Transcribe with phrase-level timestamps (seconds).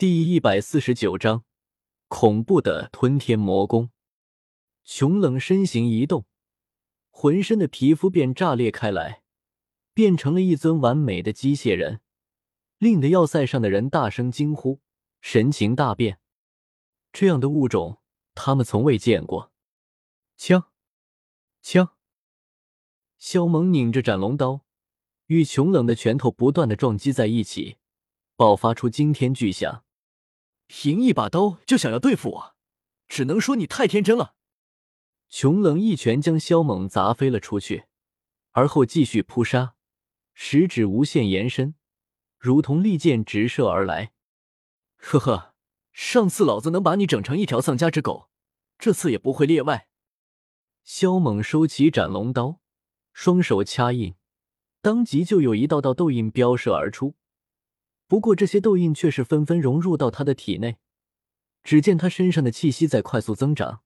[0.00, 1.44] 第一百四十九章，
[2.08, 3.90] 恐怖的吞天魔功。
[4.82, 6.24] 穷冷身形一动，
[7.10, 9.22] 浑身的皮肤便炸裂开来，
[9.92, 12.00] 变成了一尊完美的机械人，
[12.78, 14.80] 令得要塞上的人大声惊呼，
[15.20, 16.18] 神情大变。
[17.12, 18.00] 这样的物种，
[18.34, 19.52] 他们从未见过。
[20.38, 20.70] 枪，
[21.60, 21.90] 枪！
[23.18, 24.64] 萧猛拧着斩龙刀，
[25.26, 27.76] 与穷冷的拳头不断的撞击在一起，
[28.34, 29.84] 爆发出惊天巨响。
[30.72, 32.54] 凭一把刀就想要对付我，
[33.08, 34.36] 只能说你太天真了。
[35.28, 37.86] 穷冷一拳将萧猛砸飞了出去，
[38.52, 39.74] 而后继续扑杀，
[40.32, 41.74] 食指无限延伸，
[42.38, 44.12] 如同利剑直射而来。
[44.96, 45.56] 呵呵，
[45.92, 48.30] 上次老子能把你整成一条丧家之狗，
[48.78, 49.88] 这次也不会例外。
[50.84, 52.60] 萧猛收起斩龙刀，
[53.12, 54.14] 双手掐印，
[54.80, 57.16] 当即就有一道道痘印飙射而出。
[58.10, 60.78] 不过这些痘印却是纷纷融入到他的体内，
[61.62, 63.82] 只见他身上的气息在快速增长。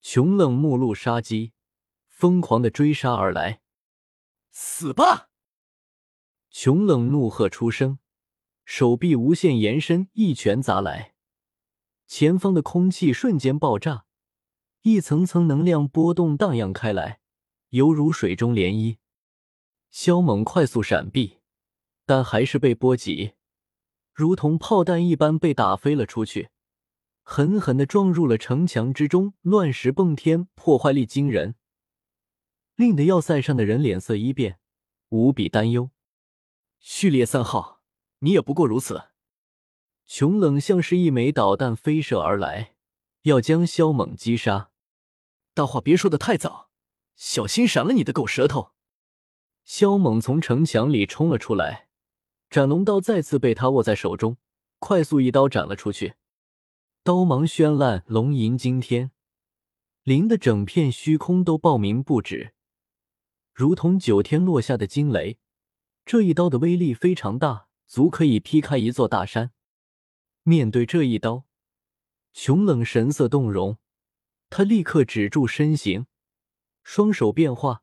[0.00, 1.52] 穷冷目露杀机，
[2.06, 3.60] 疯狂的追杀而来。
[4.52, 5.28] 死吧！
[6.50, 7.98] 穷冷怒喝出声，
[8.64, 11.14] 手臂无限延伸，一拳砸来。
[12.06, 14.04] 前方的空气瞬间爆炸，
[14.82, 17.18] 一层层能量波动荡漾开来，
[17.70, 18.98] 犹如水中涟漪。
[19.90, 21.38] 萧猛快速闪避。
[22.04, 23.34] 但还是被波及，
[24.12, 26.50] 如同炮弹一般被打飞了出去，
[27.22, 31.54] 狠狠的撞入了城墙之中，乱石蹦天，破坏力惊人，
[32.76, 34.58] 令得要塞上的人脸色一变，
[35.08, 35.90] 无比担忧。
[36.78, 37.80] 序列三号，
[38.18, 39.04] 你也不过如此。
[40.04, 42.74] 穷冷像是一枚导弹飞射而来，
[43.22, 44.70] 要将萧猛击杀。
[45.54, 46.70] 大话别说的太早，
[47.14, 48.72] 小心闪了你的狗舌头。
[49.64, 51.88] 萧猛从城墙里冲了出来。
[52.52, 54.36] 斩龙刀再次被他握在手中，
[54.78, 56.16] 快速一刀斩了出去，
[57.02, 59.10] 刀芒绚烂，龙吟惊天，
[60.02, 62.52] 凌的整片虚空都爆鸣不止，
[63.54, 65.38] 如同九天落下的惊雷。
[66.04, 69.52] 这一刀的威力非常大，足可以劈开一座大山。
[70.42, 71.44] 面对这一刀，
[72.34, 73.78] 穷冷神色动容，
[74.50, 76.04] 他立刻止住身形，
[76.84, 77.82] 双手变化，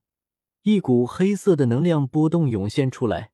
[0.62, 3.32] 一股黑色的能量波动涌现出来。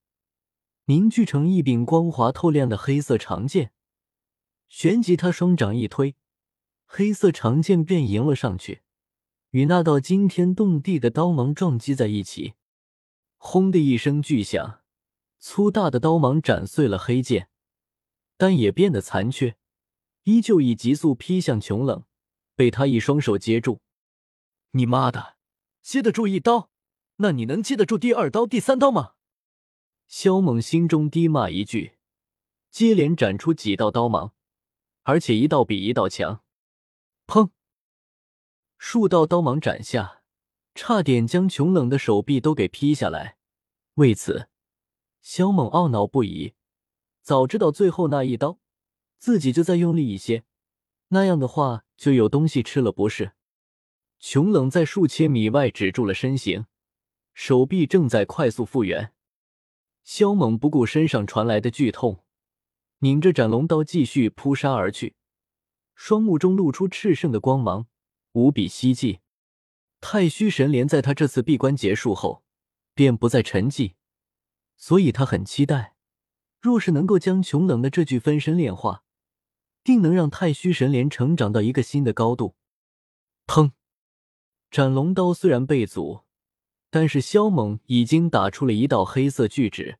[0.88, 3.72] 凝聚成一柄光滑透亮的黑色长剑，
[4.70, 6.16] 旋即他双掌一推，
[6.86, 8.84] 黑色长剑便迎了上去，
[9.50, 12.54] 与那道惊天动地的刀芒撞击在一起。
[13.38, 14.82] 轰的一声巨响，
[15.40, 17.50] 粗大的刀芒斩碎了黑剑，
[18.38, 19.58] 但也变得残缺，
[20.26, 22.04] 依旧以急速劈向穷冷，
[22.56, 23.82] 被他一双手接住。
[24.72, 25.38] 你妈的，
[25.82, 26.70] 接得住一刀，
[27.16, 29.14] 那你能接得住第二刀、第三刀吗？
[30.08, 31.98] 萧猛心中低骂一句，
[32.70, 34.34] 接连斩出几道刀芒，
[35.04, 36.44] 而且一道比一道强。
[37.28, 37.50] 砰！
[38.78, 40.22] 数道刀芒斩下，
[40.76, 43.38] 差点将穷冷的手臂都给劈下来。
[43.96, 44.50] 为此，
[45.22, 46.54] 萧猛懊恼不已。
[47.22, 48.60] 早知道最后那一刀，
[49.18, 50.44] 自己就再用力一些，
[51.08, 53.32] 那样的话就有东西吃了，不是？
[54.20, 56.68] 穷冷在数千米外止住了身形，
[57.34, 59.15] 手臂正在快速复原。
[60.06, 62.24] 萧猛不顾身上传来的剧痛，
[63.00, 65.16] 拧着斩龙刀继续扑杀而去，
[65.96, 67.88] 双目中露出炽盛的光芒，
[68.34, 69.22] 无比希冀。
[70.00, 72.44] 太虚神莲在他这次闭关结束后
[72.94, 73.96] 便不再沉寂，
[74.78, 75.96] 所以他很期待，
[76.62, 79.04] 若是能够将穷冷的这具分身炼化，
[79.84, 82.56] 定能让太虚神莲成长到一个新的高度。
[83.48, 83.72] 砰！
[84.70, 86.25] 斩龙刀虽然被阻。
[86.96, 90.00] 但是萧猛已经打出了一道黑色巨指，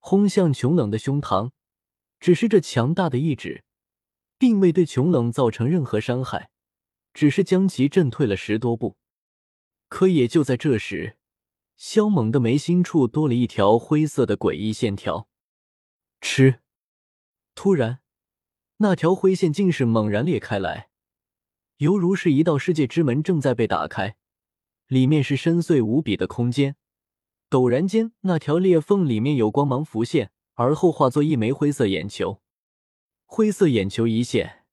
[0.00, 1.52] 轰向穷冷的胸膛。
[2.18, 3.62] 只是这强大的一指，
[4.36, 6.50] 并未对穷冷造成任何伤害，
[7.14, 8.96] 只是将其震退了十多步。
[9.88, 11.18] 可也就在这时，
[11.76, 15.28] 萧猛的眉心处多了一条灰色的诡异线条。
[16.20, 16.58] 吃！
[17.54, 18.00] 突然，
[18.78, 20.88] 那条灰线竟是猛然裂开来，
[21.76, 24.16] 犹如是一道世界之门正在被打开。
[24.88, 26.74] 里面是深邃无比的空间，
[27.50, 32.40] 陡然间，那条裂缝里面有光芒浮现，而后化作一枚灰色眼球。
[33.26, 34.64] 灰色眼球一现，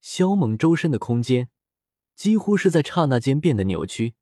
[0.00, 1.48] 萧猛周身的空间
[2.14, 4.14] 几乎是在刹那间变得扭曲，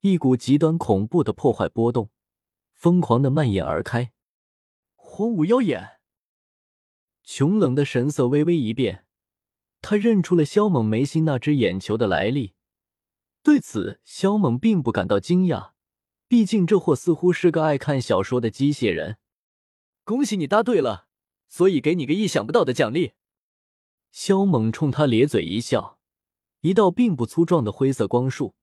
[0.00, 2.08] 一股极端恐怖的破坏波动
[2.72, 4.12] 疯狂的蔓延而开。
[4.94, 6.00] 荒无妖眼，
[7.22, 9.04] 穷冷的神色微微一变，
[9.82, 12.54] 他认出了萧猛眉心那只眼球的来历。
[13.42, 15.72] 对此，萧猛并不感到惊讶，
[16.28, 19.16] 毕竟这货似乎是个爱看小说的机械人。
[20.04, 21.06] 恭喜你答对了，
[21.48, 23.12] 所以给你个意想不到的奖励。
[24.10, 25.98] 萧猛冲他咧嘴一笑，
[26.60, 28.54] 一道并不粗壮的灰色光束，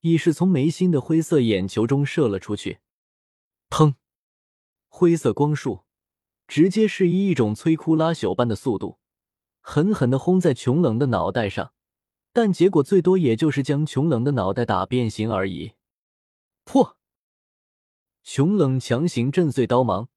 [0.00, 2.78] 已是从眉心的灰色眼球中射了出去。
[3.68, 3.94] 砰！
[4.86, 5.84] 灰色光束
[6.46, 8.98] 直接是以一种摧枯拉朽般的速度，
[9.60, 11.72] 狠狠的轰在穷冷的脑袋上，
[12.40, 15.72] 但结果最多也就是将穷冷的脑袋打变形而已。
[16.62, 16.96] 破！
[18.22, 20.08] 穷冷强行震碎刀芒，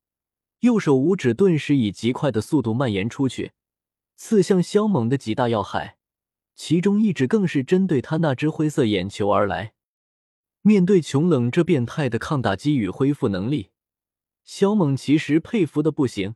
[0.60, 3.54] 右手五指顿时以极快的速度蔓延出去。
[4.18, 5.98] 刺向萧猛的几大要害，
[6.54, 9.74] 其中一指更是针对他那只灰色眼球而来。
[10.62, 13.72] 面对穷冷这变态的抗打击与恢复能力，
[14.44, 16.36] 萧猛其实佩服的不行。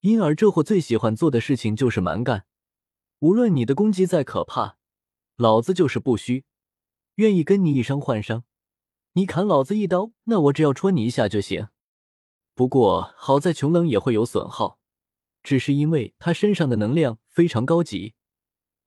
[0.00, 2.44] 因而这货最喜欢做的事情就是蛮干，
[3.20, 4.76] 无论你的攻击再可怕，
[5.38, 6.44] 老子就是不虚，
[7.14, 8.42] 愿意跟你以伤换伤。
[9.12, 11.68] 你砍老子一刀，那我只要戳你一下就行。
[12.56, 14.80] 不过好在穷冷也会有损耗。
[15.44, 18.14] 只是因为他身上的能量非常高级，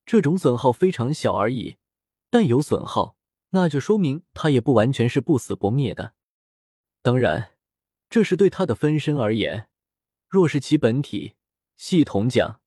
[0.06, 1.78] 这种损耗非常小而已。
[2.30, 3.16] 但有损耗，
[3.52, 6.16] 那就说明他也不完全是不死不灭的。
[7.02, 7.54] 当然，
[8.10, 9.70] 这是对他的分身而言。
[10.28, 11.36] 若是其本体
[11.78, 12.60] 系统讲，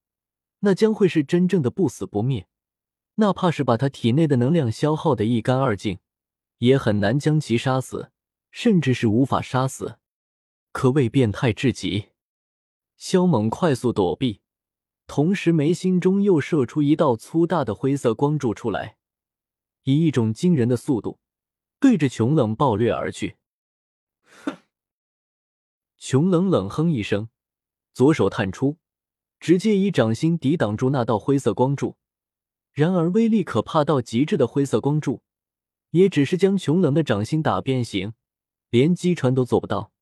[0.60, 2.48] 那将会是真正的不死不灭。
[3.16, 5.98] 哪怕是把他体内的能量消耗的一干二净，
[6.58, 8.10] 也很难将其杀死，
[8.50, 9.98] 甚至是无法杀死，
[10.72, 12.08] 可谓变态至极。
[12.96, 14.40] 萧猛快速躲避，
[15.06, 18.96] 同时眉心中又射出一道粗大的灰色光柱出来，
[19.84, 21.20] 以一种惊人的速度
[21.78, 23.36] 对着穷冷暴掠而去。
[24.44, 24.56] 哼！
[25.98, 27.28] 穷冷冷哼一声，
[27.92, 28.78] 左手探出，
[29.38, 31.96] 直接以掌心抵挡住那道灰色光柱。
[32.74, 35.22] 然而威力可怕到极致的灰色光柱，
[35.90, 38.14] 也只是将穷冷的掌心打变形，
[38.68, 39.92] 连击穿都做不到。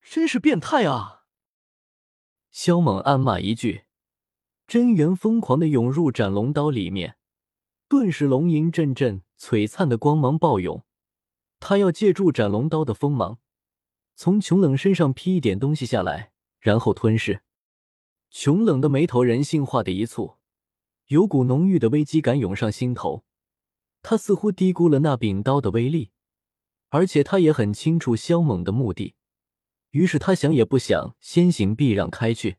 [0.00, 1.24] 真是变态啊！
[2.52, 3.82] 萧猛暗骂一句，
[4.68, 7.16] 真元疯狂的涌入斩龙刀里面，
[7.88, 10.84] 顿时龙吟阵阵，璀璨的光芒暴涌。
[11.58, 13.40] 他要借助斩龙刀的锋芒，
[14.14, 17.42] 从穷冷身上劈一点东西下来，然后吞噬。
[18.30, 20.37] 穷冷的眉头人性化的一蹙，
[21.08, 23.24] 有股浓郁的危机感涌上心头。
[24.02, 26.10] 他似乎低估了那柄刀的威力，
[26.90, 29.14] 而且他也很清楚萧猛的目的。
[29.90, 32.58] 于是他想也不想，先行避让开去。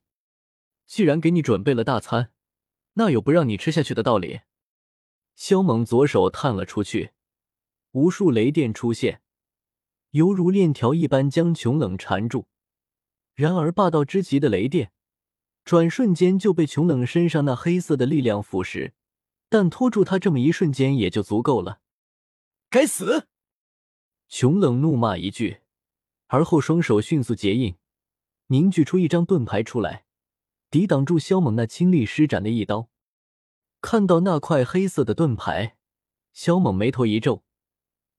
[0.86, 2.32] 既然给你准备了大餐，
[2.94, 4.42] 那有不让你吃下去的道理？
[5.36, 7.12] 萧猛左手探了出去，
[7.92, 9.22] 无数雷电出现，
[10.10, 12.48] 犹如链条一般将穷冷缠住。
[13.36, 14.92] 然而霸道之极的雷电，
[15.70, 18.94] 转瞬间就被琼冷身上那黑色的力量腐蚀，
[19.50, 21.80] 但拖住他这么一瞬间也就足够了。
[22.72, 23.28] 该死！
[24.28, 25.60] 琼冷怒骂一句。
[26.26, 27.76] 而后双手迅速结印，
[28.48, 30.06] 凝聚出一张盾牌出来，
[30.72, 32.90] 抵挡住萧猛那倾力施展的一刀。
[33.80, 35.76] 看到那块黑色的盾牌，
[36.34, 37.44] 萧猛眉头一皱。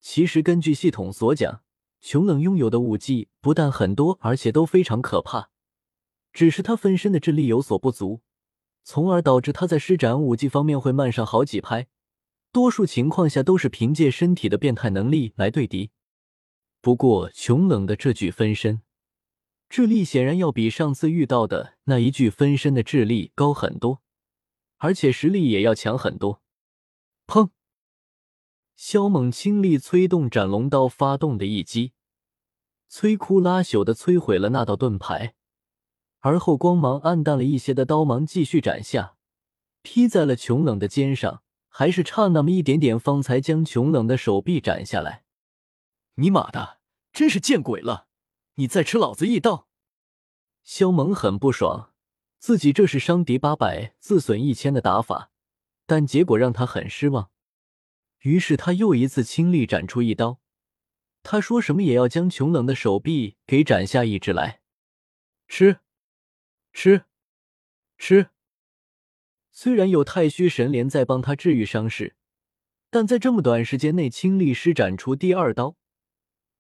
[0.00, 1.64] 其实根据系统所讲，
[2.00, 5.50] 琼冷拥有的武技不但很多，而且都非常可怕。
[6.32, 8.20] 只是他分身的智力有所不足，
[8.84, 11.88] 从而导致他在施展武技方面会慢上好几拍。
[12.52, 15.90] 多数情况下都是凭借身体的变态能力来对敌。
[16.80, 18.82] 不过，穷冷的这具分身
[19.68, 24.00] 智力显然要比上次遇到的那一具分身的智力高很多，
[24.78, 26.42] 而且实力也要强很多。
[27.26, 27.50] 砰！
[28.74, 31.92] 萧猛倾力催动斩龙刀发动的一击，
[32.90, 35.34] 摧枯拉朽的摧毁了那道盾牌，
[36.20, 39.16] 而后光芒暗淡了一些的刀芒继续斩下，
[39.82, 45.24] 劈在了穷冷的肩上，还是差那么一点点，方才将穷冷的手臂斩下来。
[46.16, 46.78] 你妈的，
[47.12, 48.06] 真是见鬼了！
[48.56, 49.68] 你再吃老子一刀！
[50.62, 51.94] 萧猛很不爽，
[52.38, 55.30] 自己这是伤敌八百，自损一千的打法，
[55.86, 57.30] 但结果让他很失望。
[58.20, 60.40] 于是他又一次倾力斩出一刀，
[61.22, 64.60] 他说什么也要将穷冷的手臂给斩下一只来。
[65.48, 65.80] 吃，
[66.72, 67.04] 吃，
[67.98, 68.30] 吃！
[69.50, 72.16] 虽然有太虚神莲在帮他治愈伤势，
[72.88, 75.76] 但在这么短时间内倾力施展出第二刀。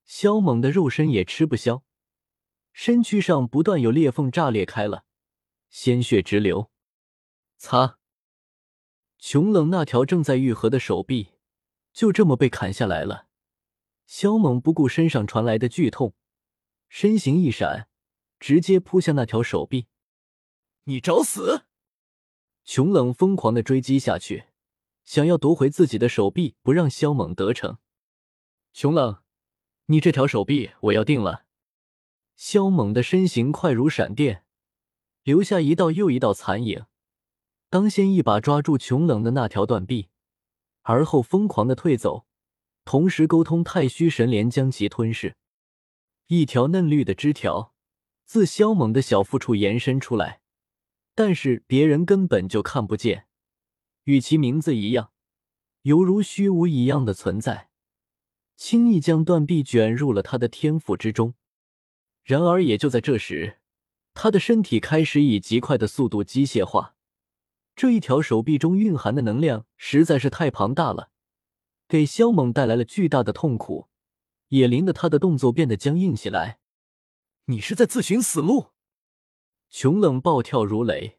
[0.04, 1.84] 萧猛的肉身也吃不消，
[2.72, 5.04] 身躯上不断有裂缝炸裂开了，
[5.70, 6.70] 鲜血直流。
[7.56, 7.98] 擦！
[9.18, 11.34] 穷冷那条正在愈合的手臂
[11.92, 13.28] 就这么被砍下来了。
[14.06, 16.14] 萧猛不顾身上传来的剧痛，
[16.88, 17.88] 身形一闪，
[18.40, 19.86] 直接扑向那条手臂。
[20.84, 21.64] 你找死！
[22.64, 24.46] 穷冷疯狂的追击下去，
[25.04, 27.78] 想要夺回自己的手臂，不让萧猛得逞。
[28.72, 29.22] 穷冷。
[29.86, 31.46] 你这条手臂我要定了。
[32.36, 34.44] 萧猛的身形快如闪电，
[35.24, 36.86] 留下一道又一道残影，
[37.68, 40.08] 当先一把抓住穷冷的那条断臂，
[40.82, 42.24] 而后疯狂的退走，
[42.84, 45.34] 同时沟通太虚神莲将其吞噬。
[46.28, 47.74] 一条嫩绿的枝条
[48.24, 50.39] 自萧猛的小腹处延伸出来，
[51.14, 53.26] 但是别人根本就看不见，
[54.04, 55.12] 与其名字一样，
[55.82, 57.70] 犹如虚无一样的存在，
[58.56, 61.34] 轻易将断臂卷入了他的天赋之中。
[62.22, 63.58] 然而，也就在这时，
[64.14, 66.94] 他的身体开始以极快的速度机械化。
[67.74, 71.10] 这一条手臂中蕴含的能量实在是太庞大了，
[71.88, 73.88] 给萧猛带来了巨大的痛苦，
[74.48, 76.60] 也令得他的动作变得僵硬起来。
[77.46, 78.72] 你是在自寻死路？
[79.70, 81.18] 穷冷暴跳如雷，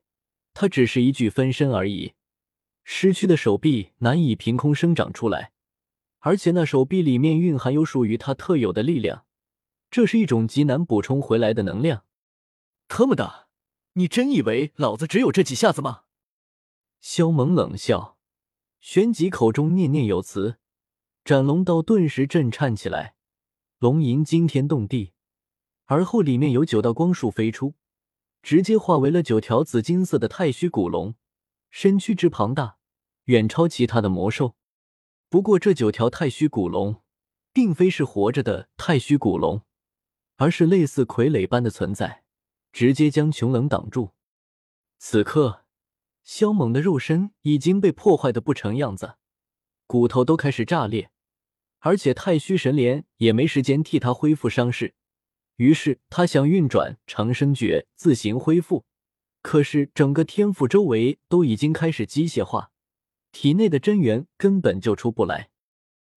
[0.54, 2.14] 他只是一具分身而已，
[2.84, 5.54] 失去的手臂难以凭空生长出来，
[6.20, 9.26] 而且那手臂里面蕴含有属于他特有的力量，
[9.90, 12.04] 这是一种极难补充回来的能量。
[12.90, 13.48] 特么的，
[13.94, 16.04] 你真以为老子只有这几下子吗？
[17.00, 18.18] 萧猛冷笑，
[18.82, 20.58] 旋即口中念念有词，
[21.24, 23.16] 斩龙刀顿时震颤起来，
[23.80, 25.14] 龙吟惊天动地，
[25.86, 27.76] 而后里面有九道光束飞出，
[28.42, 31.16] 直接化为了九条紫金色的太虚古龙，
[31.70, 32.78] 身躯之庞大，
[33.26, 34.56] 远超其他的魔兽。
[35.30, 37.02] 不过这九条太虚古龙，
[37.54, 39.62] 并非是活着的太虚古龙，
[40.38, 42.24] 而是类似傀儡般的存在，
[42.72, 44.12] 直接将穷冷挡住。
[44.98, 45.66] 此刻。
[46.24, 49.16] 萧猛的肉身已经被破坏的不成样子，
[49.88, 51.10] 骨头都开始炸裂，
[51.80, 54.94] 而且太虚神莲也没时间替他恢复伤势。
[55.58, 58.86] 于是他想运转长生诀自行恢复，
[59.42, 62.72] 可是整个天府周围都已经开始机械化，
[63.32, 65.50] 体内的真元根本就出不来。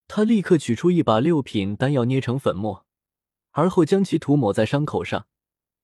[0.09, 2.87] 他立刻取出一把六品丹药，捏成粉末，
[3.53, 5.27] 而后将其涂抹在伤口上，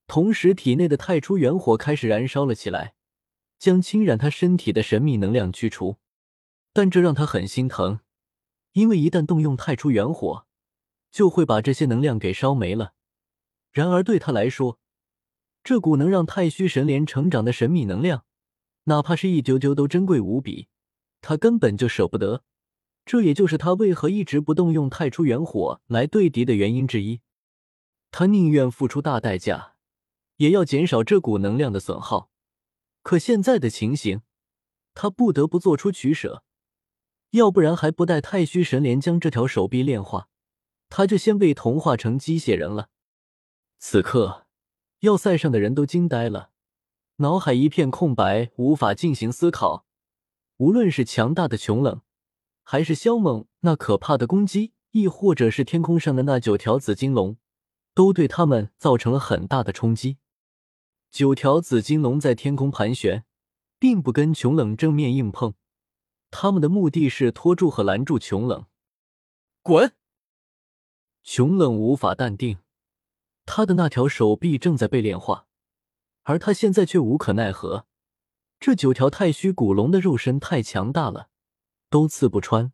[0.06, 2.94] 同时体内的太初元火开始燃烧了起来。
[3.58, 5.98] 将侵染他身体的神秘能量驱除，
[6.72, 8.00] 但这让他很心疼，
[8.72, 10.46] 因为一旦动用太初元火，
[11.10, 12.94] 就会把这些能量给烧没了。
[13.72, 14.78] 然而对他来说，
[15.62, 18.24] 这股能让太虚神莲成长的神秘能量，
[18.84, 20.68] 哪怕是一丢丢都珍贵无比，
[21.20, 22.42] 他根本就舍不得。
[23.04, 27.20] 这也就是他为何一直不动用太初元火来对敌的原因之一。
[28.10, 29.74] 他宁愿付出大代价，
[30.36, 32.30] 也要减少这股能量的损耗。
[33.02, 34.22] 可现在的情形，
[34.94, 36.44] 他不得不做出取舍，
[37.30, 40.28] 要不然还不待太虚神莲将这条手臂炼化，
[40.88, 42.88] 他就先被同化成机械人了。
[43.82, 44.46] 此刻，
[45.00, 46.50] 要塞上的人都惊呆了，
[47.16, 49.86] 脑海一片空白，无法进行思考。
[50.58, 52.02] 无论是强大的穷冷，
[52.62, 57.38] 还是萧猛那可怕的攻击，亦或者是天空上的那九条紫金龙，
[57.94, 60.18] 都对他们造成了很大的冲击。
[61.10, 63.24] 九条紫金龙在天空盘旋，
[63.78, 65.54] 并不跟穷冷正面硬碰，
[66.30, 68.66] 他们的目的是拖住和拦住穷冷。
[69.62, 69.94] 滚！
[71.22, 72.58] 穷冷无法淡定，
[73.52, 75.48] 他的那条手臂正在被炼化，
[76.22, 77.84] 而他现在却无可奈何。
[78.60, 81.30] 这九条太虚古龙的肉身太强大了，
[81.88, 82.72] 都刺不穿。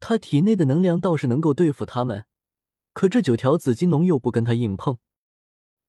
[0.00, 2.26] 他体内的能量倒是能够对付他们，
[2.92, 4.98] 可这九条紫金龙又不跟他硬碰。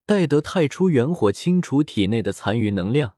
[0.05, 3.17] 待得太初元火清除体内的残余能量，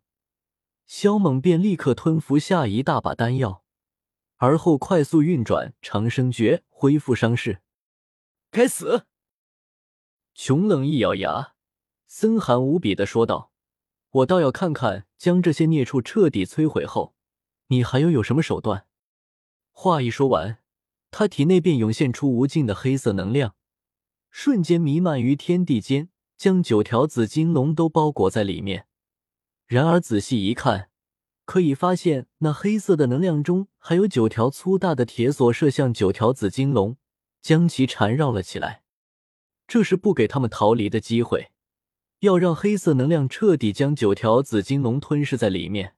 [0.87, 3.63] 萧猛便立刻吞服下一大把丹药，
[4.37, 7.61] 而后快速运转长生诀恢复伤势。
[8.49, 9.05] 该死！
[10.37, 11.55] 熊冷一咬牙，
[12.05, 13.51] 森寒无比的说道
[14.21, 17.15] ：“我倒要看看，将这些孽畜彻底摧毁后，
[17.69, 18.85] 你还有有什么手段。”
[19.73, 20.59] 话一说完，
[21.09, 23.55] 他体内便涌现出无尽的黑色能量，
[24.29, 26.09] 瞬间弥漫于天地间。
[26.37, 28.85] 将九条紫金龙都包裹在里面。
[29.65, 30.91] 然而仔细一看，
[31.45, 36.95] 可以发现那黑色的能量中还有九条粗大的铁索射向九条紫金龙，
[37.41, 38.83] 将其缠绕了起来。
[39.67, 41.51] 这是不给他们逃离的机会，
[42.19, 45.95] 要让黑色能量彻底将九条紫金龙吞噬在里面。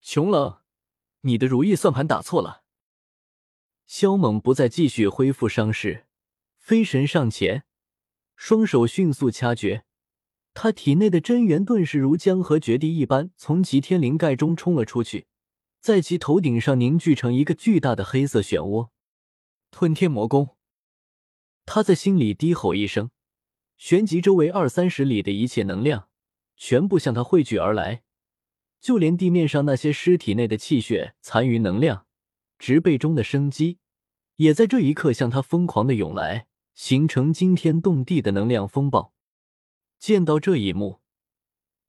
[0.00, 0.58] 穷冷，
[1.20, 2.62] 你的如意算盘打错了。
[3.86, 6.06] 萧猛不再继续恢复伤势，
[6.56, 7.64] 飞神上前。
[8.36, 9.84] 双手迅速掐诀，
[10.54, 15.26] 他体内的真元顿时如江河决堤一般从极天灵盖中冲了出去，
[15.80, 18.90] 在其头顶上凝聚成一个巨大的黑色漩涡。
[19.70, 20.57] 吞天魔功！
[21.70, 23.10] 他在心里低吼一声，
[23.76, 26.08] 旋即周围二三十里的一切能量
[26.56, 28.02] 全部向他汇聚而来，
[28.80, 32.06] 就连地面上那些尸体内的气血残余能量、
[32.58, 33.76] 植被中的生机，
[34.36, 36.46] 也在这一刻向他疯狂的涌来。
[36.74, 39.12] 形成惊天动地的能量风暴。
[39.98, 41.00] 见到这一幕，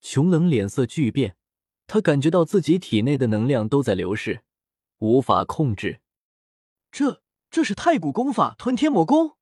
[0.02, 1.38] 琼冷脸色巨变，
[1.86, 4.42] 他感觉到自己体内的能量都在流逝，
[4.98, 6.02] 无法控制。
[6.92, 7.22] 这
[7.52, 9.38] 这是太古功法吞天魔功！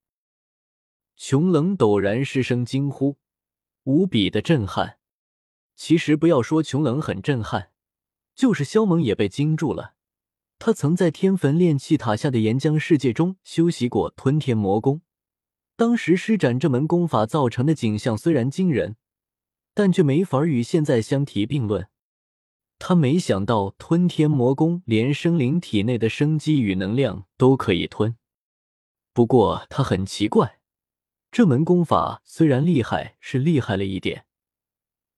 [1.17, 3.17] 穷冷陡然失声惊呼，
[3.85, 4.99] 无比的震撼。
[5.75, 7.71] 其实不要说穷冷很震撼，
[8.35, 9.95] 就是萧猛也被惊住了。
[10.59, 15.01] 他曾在天坟炼气塔下的岩浆世界中修习过吞天魔功，
[15.75, 18.95] 当时施展这门功法造成的景象虽然惊人，
[19.73, 21.87] 但却没法与现在相提并论。
[22.77, 28.15] 他没想到吞天魔功连生灵体内的生机与能量都可以吞。
[29.13, 30.56] 不过他很奇怪，
[31.31, 34.25] 这门功法虽然厉害，是厉害了一点，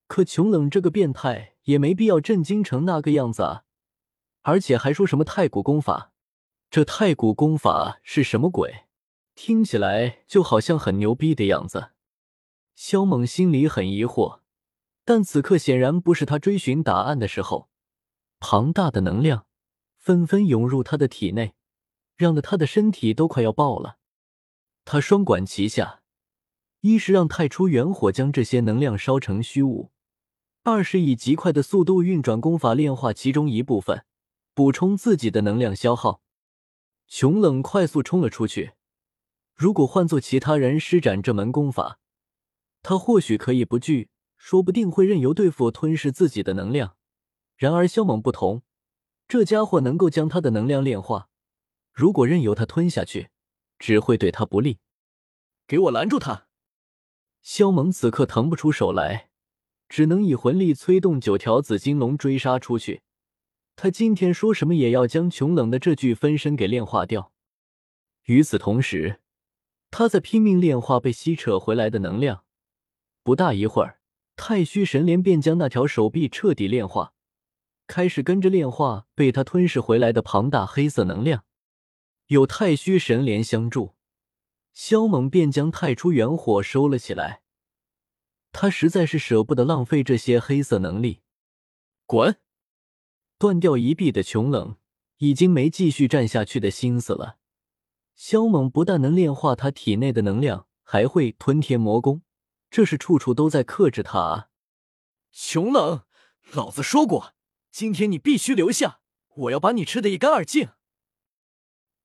[0.08, 3.64] 可穷冷这个变态也没必要震惊成那个样子啊！
[4.42, 6.12] 而且还说什么太古功法，
[6.70, 8.86] 这太古功法是什么鬼？
[9.36, 11.92] 听起来就好像很牛逼的样子。
[12.76, 14.40] 萧猛心里很疑惑，
[15.06, 17.70] 但此刻显然不是他追寻答案的时候。
[18.40, 19.46] 庞大的能量
[19.98, 21.54] 纷纷涌入他的体内，
[22.16, 23.98] 让得他的身体都快要爆了。
[24.86, 25.99] 他双管齐下，
[26.82, 29.92] 一是让太初元火将这些能量烧成虚无，
[30.64, 34.06] 二是以极快的速度运转功法炼化其中一部分。
[34.54, 36.22] 补充自己的能量消耗，
[37.08, 38.74] 穷冷快速冲了出去。
[39.56, 42.00] 如果换做其他人施展这门功法，
[42.82, 46.98] 他或许可以不惧，说不定会任由对付吞噬自己的能量。
[47.56, 48.64] 然而萧猛不同，
[49.30, 51.30] 这家伙能够将他的能量炼化。
[51.94, 53.30] 如果任由他吞下去，
[53.78, 54.80] 只会对他不利。
[55.68, 56.49] 给我拦住他！
[57.52, 59.32] 萧猛此刻腾不出手来，
[59.90, 63.02] 只能以魂力催动九条紫金龙追杀出去。
[63.76, 67.32] 他今天说什么也要将穷冷的这具分身给炼化掉。
[68.26, 69.22] 与此同时，
[69.90, 72.44] 他在拼命炼化被吸扯回来的能量。
[73.24, 74.00] 不大一会儿，
[74.36, 77.14] 太虚神莲便将那条手臂彻底炼化，
[77.88, 81.44] 开始跟着炼化被他吞噬回来的庞大黑色能量。
[82.28, 83.96] 有太虚神莲相助，
[84.82, 87.42] 萧猛便将太初元火收了起来。
[88.54, 91.20] 他实在是舍不得浪费这些黑色能力。
[92.06, 92.40] 滚！
[93.38, 94.78] 断掉一臂的穷冷
[95.18, 97.40] 已经没继续战下去的心思了。
[98.16, 102.22] 萧猛不但能炼化他体内的能量，还会吞天魔功，
[102.72, 104.50] 这是处处都在克制他啊！
[105.30, 106.06] 穷冷，
[106.54, 107.34] 老子说过，
[107.70, 109.02] 今天你必须留下，
[109.36, 110.70] 我要把你吃的一干二净。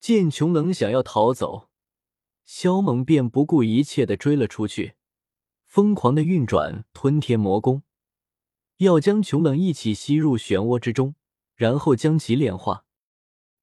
[0.01, 1.71] 见穷冷想要逃走，
[2.45, 4.95] 萧猛便不顾一切的追了出去，
[5.65, 7.83] 疯狂的运转吞天魔功，
[8.79, 11.15] 要将穷冷一起吸入漩涡之中。
[11.57, 12.85] 然后将其炼化，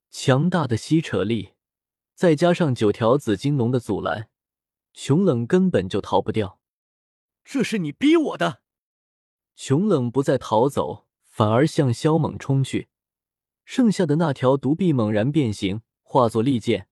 [0.09, 1.49] 强大的吸扯力，
[2.15, 4.29] 再加上九条紫金龙的阻拦，
[4.93, 6.61] 穷冷根本就逃不掉。
[7.43, 8.61] 这是你逼我的！
[9.57, 12.87] 穷冷不再逃走，反而向萧猛冲去。
[13.65, 16.87] 剩下的那条独臂猛然变形，化作利剑，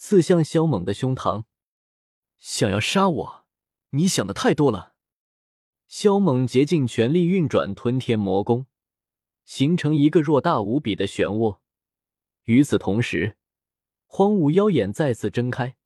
[0.00, 1.44] 刺向萧猛的胸膛。
[2.38, 3.44] 想要杀我？
[3.90, 4.94] 你想的太多了。
[5.86, 8.64] 萧猛竭尽全力运转吞天魔功。
[9.44, 11.58] 形成一个偌大无比的漩涡。
[12.44, 13.36] 与此同时，
[14.06, 15.76] 荒芜妖眼再次睁开，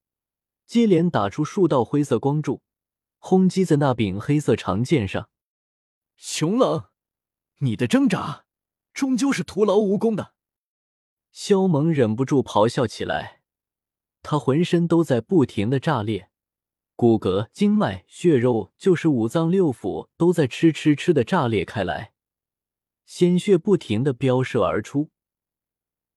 [0.64, 2.62] 接连打出数道灰色光柱，
[3.18, 5.28] 轰击在那柄黑色长剑上。
[6.14, 6.84] 熊冷，
[7.58, 8.44] 你的挣扎
[8.92, 10.34] 终究是徒劳无功的。
[11.32, 13.42] 萧猛忍不住咆哮起来，
[14.24, 16.30] 他浑身都在不停的炸裂，
[16.96, 22.14] 骨骼、经脉、血肉，就是五脏六腑都在吃吃吃的炸裂开来。
[23.04, 25.10] 鲜血不停的飙射而出。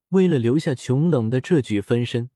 [0.10, 2.30] 为了留下穷冷的这具分身，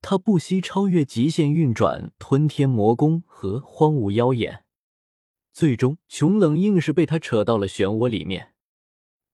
[0.00, 4.64] 他不惜超越极限运转吞天魔功和荒芜妖眼。
[5.52, 8.54] 最终，穷冷硬是被他扯到了漩涡里面。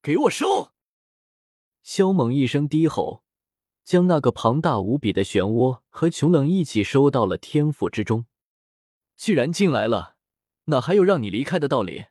[0.01, 0.73] 给我收！
[1.83, 3.24] 萧猛一声低吼，
[3.85, 8.27] 将那个庞大无比的漩涡和穷冷一起收到了天府之中。
[9.17, 10.17] 既然进来了，
[10.65, 12.07] 哪还有让你离开的道理？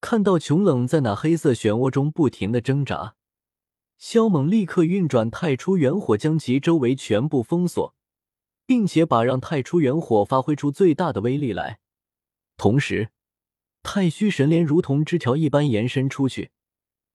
[0.00, 3.14] 看到穷冷在那黑色漩涡中不停的挣扎，
[3.96, 7.94] 萧猛立刻运转太初元火将其周围全部封锁，
[8.66, 11.78] 并且把让太初元火发挥出最大的威力来。
[12.56, 13.10] 同时，
[13.82, 16.50] 太虚神莲如同枝条一般延伸出去，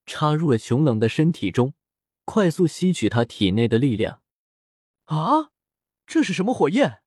[0.06, 1.74] 插入了穷冷的身体中，
[2.30, 4.22] 快速吸取他体内的力量。
[5.06, 5.50] 啊，
[6.06, 7.02] 这是什么火焰？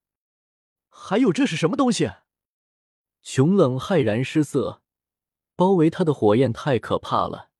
[0.89, 2.11] 还有这是什么东西？
[3.21, 4.81] 穷冷骇然失色。
[5.55, 7.51] 包围他的火焰太可怕了，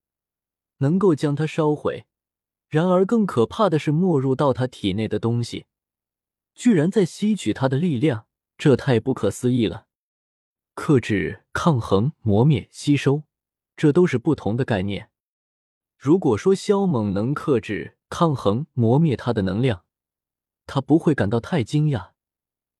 [0.80, 2.06] 能够将他烧毁。
[2.67, 5.67] 然而更可怕的是，没入到他体内的东西，
[6.54, 9.88] 居然在吸取他的力量，这太不可思议了。
[10.76, 13.23] 克制、抗衡、磨灭、吸收，
[13.78, 15.12] 这都是不同的概念。
[16.04, 19.86] 如果说萧猛能克制、抗衡、磨灭他的能量，
[20.66, 22.12] 他不会感到太惊讶。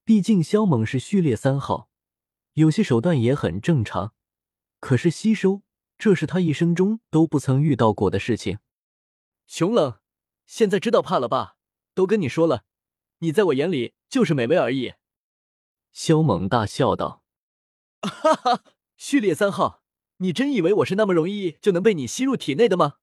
[0.04, 1.88] 毕竟萧猛是序列三号，
[2.52, 4.12] 有些手段也很正常。
[4.78, 5.62] 可是吸收，
[5.96, 8.58] 这是他一生中都不曾遇到过的事情。
[9.46, 10.00] 熊冷，
[10.46, 11.56] 现在知道怕了吧？
[11.94, 12.64] 都跟你说了，
[13.20, 14.92] 你在我眼里就是美味而已。
[15.94, 17.24] 萧猛大笑道
[18.04, 18.64] ：“哈哈，
[18.98, 19.82] 序列三号，
[20.18, 22.96] 你真以为我是那么容易就能被你吸入体内的吗？”